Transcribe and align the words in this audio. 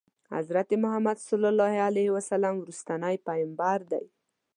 حضرت 0.35 0.69
محمد 0.83 1.17
صلی 1.27 1.47
الله 1.53 1.73
علیه 1.87 2.09
وسلم 2.15 2.53
وروستنی 2.57 3.15
پیغمبر 3.29 3.79
دی. 3.91 4.05